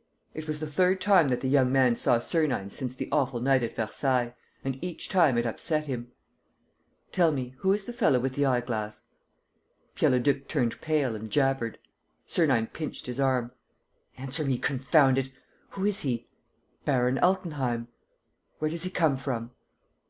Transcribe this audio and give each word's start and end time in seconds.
."It 0.34 0.48
was 0.48 0.60
the 0.60 0.66
third 0.70 0.98
time 0.98 1.28
that 1.28 1.40
the 1.40 1.46
young 1.46 1.70
man 1.70 1.94
saw 1.94 2.18
Sernine 2.18 2.70
since 2.70 2.94
the 2.94 3.06
awful 3.12 3.38
night 3.38 3.62
at 3.62 3.76
Versailles; 3.76 4.34
and 4.64 4.82
each 4.82 5.10
time 5.10 5.36
it 5.36 5.44
upset 5.44 5.84
him. 5.86 6.10
"Tell 7.12 7.30
me... 7.30 7.54
who 7.58 7.74
is 7.74 7.84
the 7.84 7.92
fellow 7.92 8.18
with 8.18 8.34
the 8.34 8.46
eye 8.46 8.62
glass?" 8.62 9.04
Pierre 9.94 10.12
Leduc 10.12 10.48
turned 10.48 10.80
pale 10.80 11.14
and 11.14 11.28
jabbered. 11.30 11.76
Sernine 12.26 12.68
pinched 12.68 13.04
his 13.04 13.20
arm: 13.20 13.52
"Answer 14.16 14.46
me, 14.46 14.56
confound 14.56 15.18
it! 15.18 15.30
Who 15.72 15.84
is 15.84 16.00
he?" 16.00 16.28
"Baron 16.86 17.18
Altenheim." 17.18 17.88
"Where 18.60 18.70
does 18.70 18.84
he 18.84 18.90
come 18.90 19.18
from?" 19.18 19.50